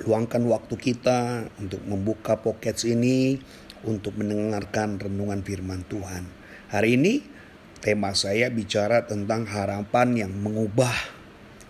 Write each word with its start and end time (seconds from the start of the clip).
luangkan 0.00 0.40
waktu 0.48 0.74
kita 0.80 1.52
untuk 1.60 1.84
membuka 1.84 2.40
pocket 2.40 2.80
ini 2.88 3.36
untuk 3.84 4.16
mendengarkan 4.16 4.96
renungan 4.96 5.44
firman 5.44 5.84
Tuhan. 5.84 6.24
Hari 6.72 6.96
ini 6.96 7.20
tema 7.84 8.16
saya 8.16 8.48
bicara 8.48 9.04
tentang 9.04 9.44
harapan 9.44 10.26
yang 10.26 10.32
mengubah. 10.32 11.20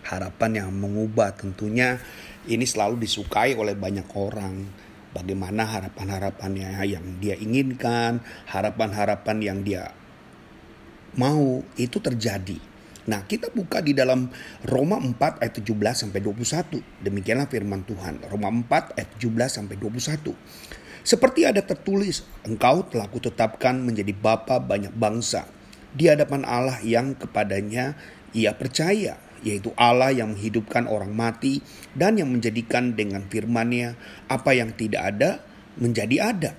Harapan 0.06 0.66
yang 0.66 0.70
mengubah 0.70 1.34
tentunya 1.34 1.98
ini 2.46 2.62
selalu 2.62 3.02
disukai 3.02 3.58
oleh 3.58 3.74
banyak 3.74 4.06
orang. 4.14 4.70
Bagaimana 5.12 5.68
harapan-harapannya 5.68 6.80
yang 6.88 7.04
dia 7.20 7.36
inginkan, 7.36 8.24
harapan-harapan 8.48 9.38
yang 9.44 9.58
dia 9.60 9.92
mau 11.12 11.60
itu 11.76 12.00
terjadi 12.00 12.71
Nah, 13.02 13.26
kita 13.26 13.50
buka 13.50 13.82
di 13.82 13.90
dalam 13.94 14.30
Roma 14.62 14.98
4 15.02 15.42
ayat 15.42 15.54
17 15.58 16.06
sampai 16.06 16.22
21. 16.22 16.78
Demikianlah 17.02 17.50
firman 17.50 17.82
Tuhan. 17.82 18.22
Roma 18.30 18.46
4 18.50 18.94
ayat 18.94 19.10
17 19.18 19.50
sampai 19.50 19.74
21. 19.74 20.34
Seperti 21.02 21.42
ada 21.42 21.58
tertulis, 21.66 22.22
engkau 22.46 22.86
telah 22.86 23.10
kutetapkan 23.10 23.74
menjadi 23.82 24.14
bapa 24.14 24.62
banyak 24.62 24.94
bangsa 24.94 25.50
di 25.92 26.06
hadapan 26.06 26.46
Allah 26.46 26.78
yang 26.86 27.18
kepadanya 27.18 27.98
ia 28.32 28.54
percaya, 28.54 29.18
yaitu 29.42 29.74
Allah 29.74 30.14
yang 30.14 30.38
menghidupkan 30.38 30.86
orang 30.88 31.10
mati 31.10 31.60
dan 31.92 32.16
yang 32.16 32.30
menjadikan 32.30 32.94
dengan 32.94 33.26
firman-Nya 33.26 33.98
apa 34.30 34.54
yang 34.56 34.72
tidak 34.78 35.02
ada 35.02 35.30
menjadi 35.76 36.16
ada. 36.32 36.50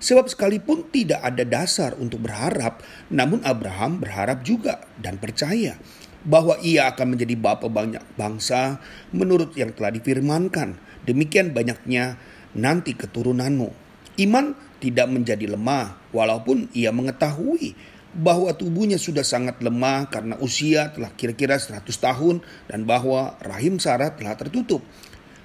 Sebab 0.00 0.32
sekalipun 0.32 0.88
tidak 0.88 1.20
ada 1.20 1.44
dasar 1.44 1.92
untuk 2.00 2.24
berharap, 2.24 2.80
namun 3.12 3.44
Abraham 3.44 4.00
berharap 4.00 4.40
juga 4.40 4.80
dan 4.96 5.20
percaya 5.20 5.76
bahwa 6.24 6.56
ia 6.60 6.88
akan 6.88 7.16
menjadi 7.16 7.36
bapa 7.36 7.68
banyak 7.68 8.00
bangsa 8.16 8.80
menurut 9.12 9.52
yang 9.56 9.76
telah 9.76 9.92
difirmankan. 9.92 10.76
Demikian 11.04 11.52
banyaknya 11.52 12.16
nanti 12.56 12.96
keturunanmu. 12.96 13.72
Iman 14.20 14.56
tidak 14.80 15.08
menjadi 15.12 15.52
lemah 15.52 15.96
walaupun 16.16 16.72
ia 16.72 16.92
mengetahui 16.92 17.76
bahwa 18.10 18.50
tubuhnya 18.56 18.98
sudah 18.98 19.22
sangat 19.22 19.62
lemah 19.62 20.10
karena 20.10 20.34
usia 20.42 20.90
telah 20.90 21.12
kira-kira 21.14 21.60
100 21.60 21.84
tahun 21.86 22.42
dan 22.66 22.88
bahwa 22.88 23.38
rahim 23.44 23.76
Sarah 23.76 24.16
telah 24.16 24.34
tertutup. 24.36 24.80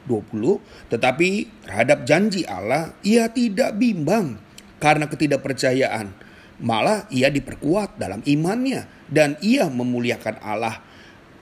20. 0.06 0.62
Tetapi 0.94 1.30
terhadap 1.66 2.06
janji 2.06 2.46
Allah 2.46 2.94
ia 3.02 3.26
tidak 3.34 3.74
bimbang 3.74 4.45
karena 4.86 5.10
ketidakpercayaan. 5.10 6.14
Malah 6.62 7.10
ia 7.10 7.34
diperkuat 7.34 7.98
dalam 7.98 8.22
imannya 8.22 8.86
dan 9.10 9.34
ia 9.42 9.66
memuliakan 9.66 10.38
Allah. 10.46 10.78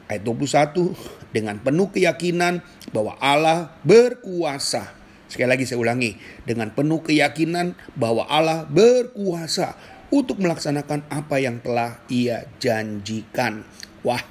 Ayat 0.08 0.24
21 0.24 0.96
dengan 1.36 1.60
penuh 1.60 1.92
keyakinan 1.92 2.64
bahwa 2.96 3.20
Allah 3.20 3.76
berkuasa. 3.84 4.96
Sekali 5.28 5.50
lagi 5.52 5.68
saya 5.68 5.84
ulangi, 5.84 6.16
dengan 6.48 6.72
penuh 6.72 7.04
keyakinan 7.04 7.76
bahwa 8.00 8.24
Allah 8.32 8.64
berkuasa 8.64 9.76
untuk 10.14 10.40
melaksanakan 10.40 11.10
apa 11.12 11.36
yang 11.42 11.60
telah 11.60 12.00
ia 12.08 12.46
janjikan. 12.62 13.66
Wah, 14.06 14.22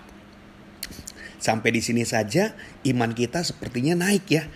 sampai 1.42 1.74
di 1.74 1.82
sini 1.82 2.06
saja 2.06 2.54
iman 2.86 3.12
kita 3.12 3.44
sepertinya 3.44 4.08
naik 4.08 4.24
ya. 4.30 4.46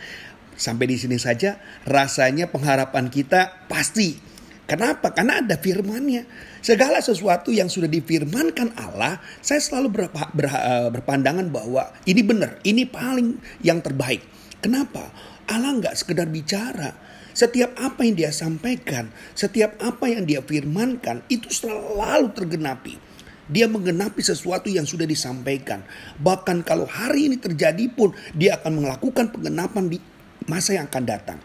Sampai 0.57 0.89
di 0.89 0.97
sini 0.97 1.21
saja 1.21 1.61
rasanya 1.85 2.49
pengharapan 2.49 3.13
kita 3.13 3.67
pasti 3.69 4.36
Kenapa? 4.67 5.15
Karena 5.15 5.39
ada 5.39 5.55
firmannya. 5.55 6.27
Segala 6.59 6.99
sesuatu 6.99 7.55
yang 7.55 7.71
sudah 7.71 7.87
difirmankan 7.87 8.75
Allah, 8.75 9.23
saya 9.39 9.63
selalu 9.63 9.89
ber, 9.95 10.05
ber, 10.11 10.47
eh, 10.51 10.91
berpandangan 10.91 11.47
bahwa 11.55 11.95
ini 12.03 12.27
benar, 12.27 12.59
ini 12.67 12.83
paling 12.83 13.39
yang 13.63 13.79
terbaik. 13.79 14.27
Kenapa? 14.59 15.15
Allah 15.47 15.79
nggak 15.79 15.95
sekedar 15.95 16.27
bicara. 16.27 16.99
Setiap 17.31 17.79
apa 17.79 18.03
yang 18.03 18.19
dia 18.19 18.33
sampaikan, 18.35 19.13
setiap 19.39 19.79
apa 19.79 20.11
yang 20.11 20.27
dia 20.27 20.43
firmankan, 20.43 21.23
itu 21.31 21.47
selalu 21.47 22.35
tergenapi. 22.35 22.99
Dia 23.47 23.71
menggenapi 23.71 24.19
sesuatu 24.19 24.67
yang 24.67 24.89
sudah 24.89 25.07
disampaikan. 25.07 25.87
Bahkan 26.19 26.67
kalau 26.67 26.91
hari 26.91 27.31
ini 27.31 27.39
terjadi 27.39 27.87
pun, 27.93 28.11
dia 28.35 28.59
akan 28.59 28.83
melakukan 28.83 29.31
penggenapan 29.31 29.85
di 29.87 30.03
masa 30.51 30.75
yang 30.75 30.91
akan 30.91 31.05
datang. 31.07 31.39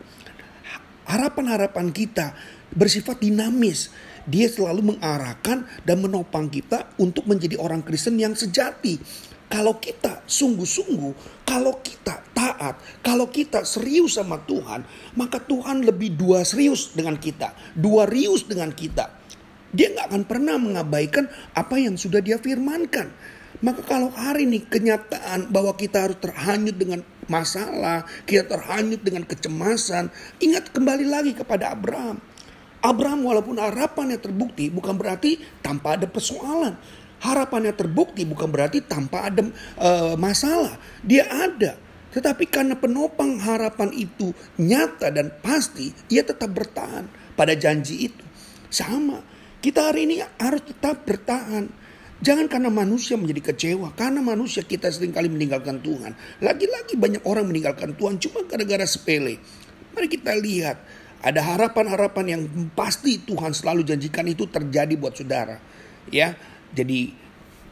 Harapan-harapan 1.06 1.89
kita 1.94 2.34
bersifat 2.72 3.19
dinamis. 3.19 3.91
Dia 4.29 4.45
selalu 4.47 4.95
mengarahkan 4.95 5.66
dan 5.81 5.97
menopang 5.97 6.47
kita 6.47 6.94
untuk 7.01 7.25
menjadi 7.25 7.57
orang 7.57 7.81
Kristen 7.81 8.22
yang 8.22 8.38
sejati. 8.38 9.01
Kalau 9.51 9.81
kita 9.84 10.23
sungguh-sungguh, 10.23 11.44
kalau 11.44 11.84
kita 11.84 12.23
taat, 12.31 12.79
kalau 13.03 13.28
kita 13.28 13.67
serius 13.67 14.16
sama 14.16 14.39
Tuhan, 14.47 14.88
maka 15.19 15.44
Tuhan 15.44 15.84
lebih 15.84 16.16
dua 16.16 16.47
serius 16.47 16.95
dengan 16.95 17.19
kita, 17.19 17.51
dua 17.75 18.07
rius 18.07 18.47
dengan 18.47 18.72
kita. 18.72 19.12
Dia 19.75 19.91
nggak 19.91 20.07
akan 20.07 20.23
pernah 20.23 20.56
mengabaikan 20.56 21.28
apa 21.51 21.75
yang 21.79 22.00
sudah 22.00 22.23
dia 22.23 22.39
firmankan. 22.39 23.12
Maka 23.59 23.83
kalau 23.83 24.07
hari 24.16 24.47
ini 24.47 24.63
kenyataan 24.63 25.51
bahwa 25.51 25.75
kita 25.75 26.07
harus 26.07 26.18
terhanyut 26.23 26.75
dengan 26.79 27.03
masalah, 27.27 28.07
kita 28.25 28.47
terhanyut 28.47 29.01
dengan 29.03 29.27
kecemasan, 29.27 30.09
ingat 30.41 30.71
kembali 30.73 31.05
lagi 31.05 31.33
kepada 31.35 31.73
Abraham. 31.73 32.21
Abraham 32.81 33.21
walaupun 33.29 33.61
harapannya 33.61 34.17
terbukti 34.17 34.73
bukan 34.73 34.97
berarti 34.97 35.37
tanpa 35.61 35.97
ada 35.97 36.09
persoalan. 36.09 36.73
Harapannya 37.21 37.77
terbukti 37.77 38.25
bukan 38.25 38.49
berarti 38.49 38.81
tanpa 38.81 39.29
ada 39.29 39.45
uh, 39.77 40.17
masalah. 40.17 40.81
Dia 41.05 41.29
ada. 41.29 41.77
Tetapi 42.11 42.49
karena 42.49 42.73
penopang 42.75 43.38
harapan 43.38 43.93
itu 43.93 44.33
nyata 44.57 45.13
dan 45.13 45.29
pasti, 45.39 45.93
ia 46.09 46.25
tetap 46.25 46.49
bertahan 46.51 47.05
pada 47.38 47.53
janji 47.53 48.09
itu. 48.09 48.25
Sama, 48.67 49.21
kita 49.61 49.93
hari 49.93 50.09
ini 50.09 50.25
harus 50.41 50.65
tetap 50.65 51.05
bertahan. 51.05 51.69
Jangan 52.21 52.45
karena 52.45 52.69
manusia 52.69 53.17
menjadi 53.17 53.49
kecewa, 53.49 53.97
karena 53.97 54.21
manusia 54.21 54.61
kita 54.61 54.93
sering 54.93 55.09
kali 55.09 55.25
meninggalkan 55.25 55.81
Tuhan. 55.81 56.13
Lagi-lagi 56.37 56.93
banyak 56.93 57.25
orang 57.25 57.49
meninggalkan 57.49 57.97
Tuhan 57.97 58.21
cuma 58.21 58.45
gara-gara 58.45 58.85
sepele. 58.85 59.41
Mari 59.97 60.05
kita 60.05 60.37
lihat 60.37 60.77
ada 61.25 61.41
harapan-harapan 61.41 62.25
yang 62.29 62.41
pasti 62.77 63.17
Tuhan 63.25 63.57
selalu 63.57 63.89
janjikan 63.89 64.29
itu 64.29 64.45
terjadi 64.45 64.93
buat 65.01 65.17
saudara. 65.17 65.57
Ya, 66.13 66.37
jadi 66.77 67.09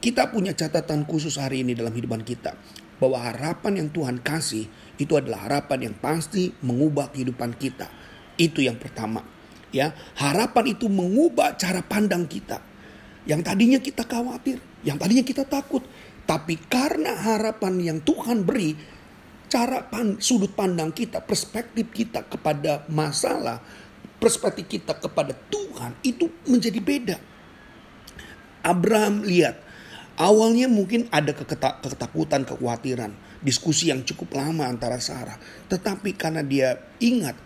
kita 0.02 0.34
punya 0.34 0.58
catatan 0.58 1.06
khusus 1.06 1.38
hari 1.38 1.62
ini 1.62 1.78
dalam 1.78 1.94
hidupan 1.94 2.26
kita 2.26 2.58
bahwa 2.98 3.22
harapan 3.22 3.86
yang 3.86 3.90
Tuhan 3.94 4.18
kasih 4.18 4.66
itu 4.98 5.14
adalah 5.14 5.46
harapan 5.46 5.94
yang 5.94 5.96
pasti 6.02 6.50
mengubah 6.66 7.14
kehidupan 7.14 7.54
kita. 7.54 7.86
Itu 8.34 8.66
yang 8.66 8.82
pertama. 8.82 9.22
Ya, 9.70 9.94
harapan 10.18 10.74
itu 10.74 10.90
mengubah 10.90 11.54
cara 11.54 11.86
pandang 11.86 12.26
kita. 12.26 12.66
Yang 13.28 13.42
tadinya 13.44 13.80
kita 13.82 14.04
khawatir, 14.08 14.60
yang 14.86 14.96
tadinya 14.96 15.26
kita 15.26 15.44
takut, 15.44 15.84
tapi 16.30 16.56
karena 16.70 17.18
harapan 17.18 17.74
yang 17.82 18.00
Tuhan 18.06 18.46
beri, 18.46 18.78
cara 19.50 19.82
pan, 19.90 20.22
sudut 20.22 20.54
pandang 20.54 20.94
kita, 20.94 21.20
perspektif 21.26 21.90
kita 21.90 22.24
kepada 22.30 22.86
masalah, 22.88 23.60
perspektif 24.22 24.70
kita 24.70 24.94
kepada 25.02 25.34
Tuhan 25.50 25.98
itu 26.06 26.30
menjadi 26.46 26.80
beda. 26.80 27.18
Abraham 28.62 29.26
lihat, 29.26 29.58
awalnya 30.20 30.70
mungkin 30.70 31.10
ada 31.10 31.32
ketakutan, 31.34 32.46
kekhawatiran, 32.46 33.12
diskusi 33.42 33.90
yang 33.90 34.04
cukup 34.04 34.38
lama 34.38 34.68
antara 34.68 35.00
Sarah. 35.02 35.40
Tetapi 35.72 36.14
karena 36.14 36.44
dia 36.44 36.78
ingat 37.00 37.40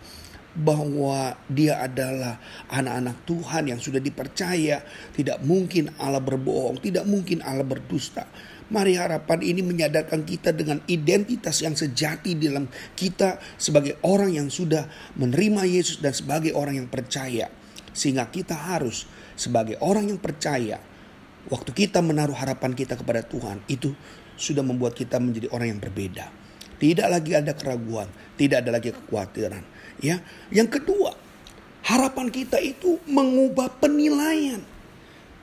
bahwa 0.54 1.34
dia 1.50 1.82
adalah 1.82 2.38
anak-anak 2.70 3.26
Tuhan 3.26 3.74
yang 3.74 3.80
sudah 3.82 3.98
dipercaya, 3.98 4.86
tidak 5.14 5.42
mungkin 5.42 5.90
Allah 5.98 6.22
berbohong, 6.22 6.78
tidak 6.78 7.04
mungkin 7.04 7.42
Allah 7.42 7.66
berdusta 7.66 8.26
Mari 8.72 8.96
harapan 8.96 9.44
ini 9.44 9.60
menyadarkan 9.60 10.24
kita 10.24 10.56
dengan 10.56 10.80
identitas 10.88 11.60
yang 11.60 11.76
sejati 11.76 12.32
dalam 12.32 12.64
kita 12.96 13.36
sebagai 13.60 14.00
orang 14.00 14.32
yang 14.32 14.48
sudah 14.48 14.88
menerima 15.20 15.68
Yesus 15.68 16.00
dan 16.00 16.16
sebagai 16.16 16.56
orang 16.56 16.80
yang 16.80 16.88
percaya. 16.88 17.52
Sehingga 17.92 18.32
kita 18.32 18.56
harus 18.56 19.04
sebagai 19.36 19.76
orang 19.84 20.08
yang 20.08 20.16
percaya, 20.16 20.80
waktu 21.52 21.70
kita 21.76 22.00
menaruh 22.00 22.32
harapan 22.32 22.72
kita 22.72 22.96
kepada 22.96 23.20
Tuhan, 23.20 23.60
itu 23.68 23.92
sudah 24.40 24.64
membuat 24.64 24.96
kita 24.96 25.20
menjadi 25.20 25.52
orang 25.52 25.76
yang 25.76 25.80
berbeda. 25.84 26.32
Tidak 26.84 27.08
lagi 27.08 27.32
ada 27.32 27.56
keraguan, 27.56 28.12
tidak 28.36 28.60
ada 28.60 28.76
lagi 28.76 28.92
kekhawatiran. 28.92 29.64
Ya, 30.04 30.20
yang 30.52 30.68
kedua, 30.68 31.16
harapan 31.80 32.28
kita 32.28 32.60
itu 32.60 33.00
mengubah 33.08 33.72
penilaian. 33.80 34.60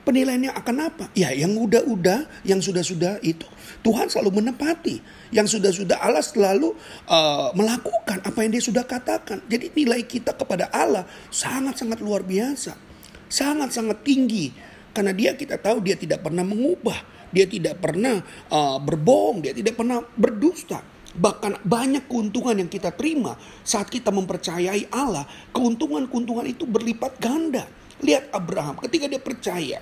Penilaiannya 0.06 0.54
akan 0.54 0.76
apa? 0.86 1.04
Ya 1.18 1.34
yang 1.34 1.58
udah-udah, 1.58 2.46
yang 2.46 2.62
sudah-sudah 2.62 3.18
itu 3.26 3.46
Tuhan 3.82 4.06
selalu 4.06 4.38
menepati. 4.38 5.02
Yang 5.34 5.58
sudah-sudah 5.58 5.98
Allah 5.98 6.22
selalu 6.22 6.78
uh, 7.10 7.50
melakukan 7.58 8.22
apa 8.22 8.38
yang 8.46 8.54
dia 8.54 8.62
sudah 8.62 8.86
katakan. 8.86 9.42
Jadi 9.50 9.74
nilai 9.74 10.06
kita 10.06 10.38
kepada 10.38 10.70
Allah 10.70 11.06
sangat-sangat 11.30 11.98
luar 11.98 12.22
biasa. 12.22 12.78
Sangat-sangat 13.26 14.06
tinggi. 14.06 14.54
Karena 14.94 15.10
dia 15.10 15.34
kita 15.34 15.58
tahu 15.58 15.82
dia 15.82 15.98
tidak 15.98 16.22
pernah 16.22 16.46
mengubah. 16.46 17.02
Dia 17.34 17.50
tidak 17.50 17.82
pernah 17.82 18.22
uh, 18.50 18.78
berbohong. 18.78 19.42
Dia 19.42 19.54
tidak 19.54 19.74
pernah 19.74 20.02
berdusta. 20.14 20.82
Bahkan 21.12 21.64
banyak 21.64 22.08
keuntungan 22.08 22.56
yang 22.56 22.70
kita 22.72 22.92
terima 22.92 23.36
saat 23.62 23.92
kita 23.92 24.08
mempercayai 24.08 24.88
Allah. 24.88 25.28
Keuntungan-keuntungan 25.52 26.48
itu 26.48 26.64
berlipat 26.64 27.20
ganda. 27.20 27.68
Lihat 28.00 28.32
Abraham 28.32 28.80
ketika 28.82 29.06
dia 29.06 29.22
percaya 29.22 29.78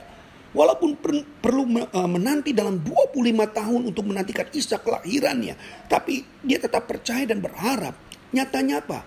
Walaupun 0.51 0.99
per, 0.99 1.23
perlu 1.39 1.63
uh, 1.79 2.11
menanti 2.11 2.51
dalam 2.51 2.83
25 2.83 3.15
tahun 3.55 3.81
untuk 3.87 4.03
menantikan 4.11 4.51
Isa 4.51 4.83
kelahirannya. 4.83 5.55
Tapi 5.87 6.27
dia 6.43 6.59
tetap 6.59 6.91
percaya 6.91 7.23
dan 7.23 7.39
berharap. 7.39 7.95
Nyatanya 8.35 8.83
apa? 8.83 9.07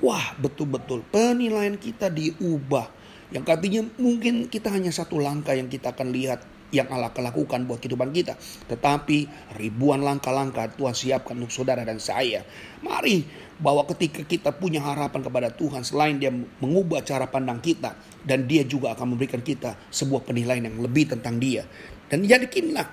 Wah 0.00 0.32
betul-betul 0.40 1.04
penilaian 1.12 1.76
kita 1.76 2.08
diubah. 2.08 2.88
Yang 3.28 3.44
artinya 3.52 3.82
mungkin 4.00 4.48
kita 4.48 4.72
hanya 4.72 4.88
satu 4.88 5.20
langkah 5.20 5.52
yang 5.52 5.68
kita 5.68 5.92
akan 5.92 6.08
lihat 6.08 6.40
yang 6.68 6.88
Allah 6.92 7.08
lakukan 7.12 7.64
buat 7.64 7.80
kehidupan 7.80 8.12
kita. 8.12 8.36
Tetapi 8.68 9.50
ribuan 9.56 10.04
langkah-langkah 10.04 10.76
Tuhan 10.76 10.92
siapkan 10.92 11.36
untuk 11.40 11.52
saudara 11.52 11.84
dan 11.84 11.96
saya. 11.96 12.44
Mari 12.84 13.24
bahwa 13.58 13.82
ketika 13.90 14.22
kita 14.22 14.54
punya 14.54 14.78
harapan 14.84 15.20
kepada 15.24 15.48
Tuhan 15.50 15.82
selain 15.82 16.20
dia 16.20 16.30
mengubah 16.32 17.02
cara 17.02 17.26
pandang 17.26 17.58
kita 17.58 17.98
dan 18.22 18.46
dia 18.46 18.62
juga 18.62 18.94
akan 18.94 19.16
memberikan 19.16 19.42
kita 19.42 19.74
sebuah 19.90 20.28
penilaian 20.28 20.68
yang 20.68 20.78
lebih 20.78 21.10
tentang 21.10 21.40
dia. 21.40 21.66
Dan 22.08 22.24
yakinlah 22.24 22.86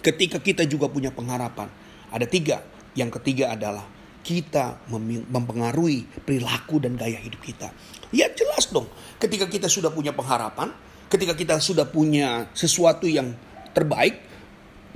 ketika 0.00 0.38
kita 0.38 0.62
juga 0.64 0.86
punya 0.86 1.10
pengharapan. 1.10 1.68
Ada 2.10 2.26
tiga. 2.30 2.62
Yang 2.96 3.20
ketiga 3.20 3.52
adalah 3.52 3.84
kita 4.26 4.82
mempengaruhi 5.30 6.26
perilaku 6.26 6.82
dan 6.82 6.98
gaya 6.98 7.20
hidup 7.20 7.38
kita. 7.42 7.70
Ya 8.10 8.26
jelas 8.32 8.70
dong 8.74 8.90
ketika 9.22 9.46
kita 9.46 9.70
sudah 9.70 9.94
punya 9.94 10.10
pengharapan 10.10 10.74
ketika 11.06 11.34
kita 11.34 11.54
sudah 11.62 11.86
punya 11.86 12.50
sesuatu 12.52 13.06
yang 13.06 13.34
terbaik, 13.72 14.18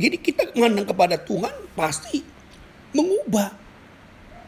jadi 0.00 0.16
kita 0.16 0.56
mengandang 0.56 0.88
kepada 0.88 1.16
Tuhan 1.20 1.52
pasti 1.76 2.24
mengubah. 2.96 3.52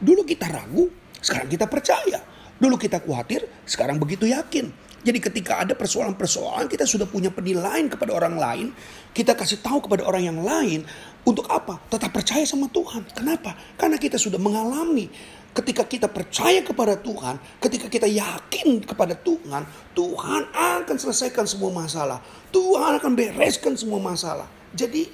Dulu 0.02 0.26
kita 0.26 0.50
ragu, 0.50 0.90
sekarang 1.22 1.48
kita 1.52 1.68
percaya. 1.70 2.20
Dulu 2.58 2.78
kita 2.78 3.02
khawatir, 3.02 3.46
sekarang 3.66 3.98
begitu 3.98 4.26
yakin. 4.30 4.70
Jadi 5.02 5.18
ketika 5.18 5.58
ada 5.58 5.74
persoalan-persoalan 5.74 6.70
kita 6.70 6.86
sudah 6.86 7.10
punya 7.10 7.34
penilaian 7.34 7.90
kepada 7.90 8.14
orang 8.14 8.38
lain, 8.38 8.66
kita 9.10 9.34
kasih 9.34 9.58
tahu 9.58 9.82
kepada 9.82 10.06
orang 10.06 10.30
yang 10.30 10.38
lain 10.38 10.86
untuk 11.26 11.50
apa? 11.50 11.82
Tetap 11.90 12.14
percaya 12.14 12.46
sama 12.46 12.70
Tuhan. 12.70 13.02
Kenapa? 13.10 13.58
Karena 13.74 13.98
kita 13.98 14.14
sudah 14.14 14.38
mengalami 14.38 15.10
ketika 15.52 15.84
kita 15.84 16.08
percaya 16.08 16.64
kepada 16.64 16.96
Tuhan, 16.96 17.36
ketika 17.60 17.86
kita 17.90 18.08
yakin 18.08 18.80
kepada 18.86 19.12
Tuhan, 19.18 19.66
Tuhan 19.92 20.42
akan 20.54 20.96
selesaikan 20.96 21.44
semua 21.44 21.74
masalah. 21.74 22.22
Tuhan 22.54 23.02
akan 23.02 23.12
bereskan 23.12 23.76
semua 23.76 24.00
masalah. 24.00 24.48
Jadi 24.72 25.10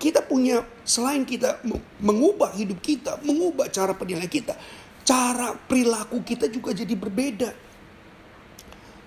kita 0.00 0.24
punya 0.24 0.64
selain 0.82 1.22
kita 1.22 1.60
mengubah 2.00 2.56
hidup 2.56 2.80
kita, 2.82 3.20
mengubah 3.22 3.68
cara 3.68 3.92
penilaian 3.92 4.26
kita, 4.26 4.56
cara 5.04 5.54
perilaku 5.54 6.24
kita 6.24 6.48
juga 6.48 6.72
jadi 6.72 6.96
berbeda. 6.96 7.71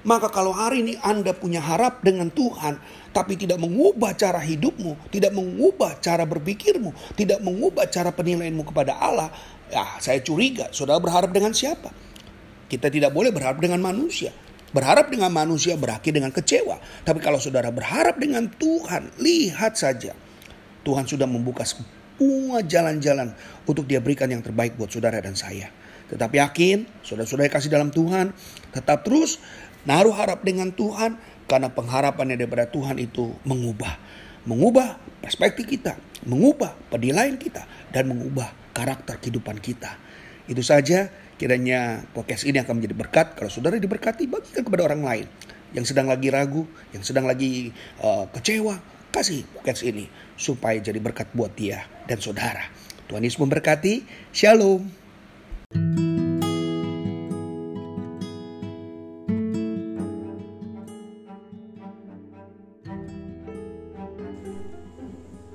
Maka 0.06 0.30
kalau 0.30 0.54
hari 0.54 0.86
ini 0.86 0.94
Anda 1.02 1.34
punya 1.34 1.58
harap 1.58 2.06
dengan 2.06 2.30
Tuhan, 2.30 2.78
tapi 3.10 3.34
tidak 3.42 3.58
mengubah 3.58 4.14
cara 4.14 4.38
hidupmu, 4.38 5.10
tidak 5.10 5.34
mengubah 5.34 5.98
cara 5.98 6.30
berpikirmu, 6.30 6.94
tidak 7.18 7.42
mengubah 7.42 7.90
cara 7.90 8.14
penilaianmu 8.14 8.70
kepada 8.70 8.94
Allah, 9.02 9.34
Ya, 9.66 9.98
saya 9.98 10.22
curiga, 10.22 10.70
saudara 10.70 11.02
berharap 11.02 11.34
dengan 11.34 11.50
siapa? 11.50 11.90
Kita 12.70 12.90
tidak 12.94 13.10
boleh 13.10 13.34
berharap 13.34 13.58
dengan 13.58 13.82
manusia. 13.82 14.30
Berharap 14.70 15.10
dengan 15.10 15.32
manusia 15.32 15.74
berakhir 15.80 16.14
dengan 16.14 16.30
kecewa. 16.30 16.78
Tapi 17.02 17.24
kalau 17.24 17.42
saudara 17.42 17.72
berharap 17.74 18.20
dengan 18.20 18.46
Tuhan, 18.52 19.16
lihat 19.18 19.74
saja. 19.80 20.14
Tuhan 20.86 21.10
sudah 21.10 21.26
membuka 21.26 21.66
semua 21.66 22.62
jalan-jalan 22.62 23.34
untuk 23.66 23.90
dia 23.90 23.98
berikan 23.98 24.30
yang 24.30 24.46
terbaik 24.46 24.78
buat 24.78 24.94
saudara 24.94 25.18
dan 25.18 25.34
saya. 25.34 25.74
Tetap 26.06 26.30
yakin, 26.30 26.86
saudara-saudara 27.02 27.50
kasih 27.50 27.74
dalam 27.74 27.90
Tuhan. 27.90 28.30
Tetap 28.70 29.02
terus 29.02 29.42
naruh 29.86 30.14
harap 30.14 30.42
dengan 30.44 30.74
Tuhan. 30.74 31.18
Karena 31.46 31.70
pengharapannya 31.70 32.42
daripada 32.42 32.66
Tuhan 32.66 32.98
itu 32.98 33.30
mengubah. 33.46 34.02
Mengubah 34.50 34.98
perspektif 35.22 35.70
kita. 35.70 35.94
Mengubah 36.26 36.74
penilaian 36.90 37.38
kita. 37.38 37.70
Dan 37.94 38.10
mengubah 38.10 38.50
karakter 38.74 39.22
kehidupan 39.22 39.62
kita. 39.62 39.96
Itu 40.50 40.66
saja 40.66 41.10
kiranya 41.38 42.06
podcast 42.18 42.50
ini 42.50 42.60
akan 42.62 42.82
menjadi 42.82 42.96
berkat. 42.98 43.28
Kalau 43.38 43.50
saudara 43.54 43.78
diberkati, 43.78 44.26
bagikan 44.26 44.66
kepada 44.66 44.90
orang 44.90 45.06
lain. 45.06 45.26
Yang 45.78 45.94
sedang 45.94 46.10
lagi 46.10 46.34
ragu, 46.34 46.66
yang 46.96 47.04
sedang 47.06 47.30
lagi 47.30 47.70
uh, 48.02 48.26
kecewa, 48.34 48.82
kasih 49.14 49.46
podcast 49.54 49.86
ini. 49.86 50.10
Supaya 50.36 50.82
jadi 50.82 50.98
berkat 50.98 51.30
buat 51.32 51.54
dia 51.54 51.86
dan 52.10 52.18
saudara. 52.18 52.68
Tuhan 53.06 53.22
Yesus 53.22 53.38
memberkati. 53.38 54.02
Shalom. 54.34 55.05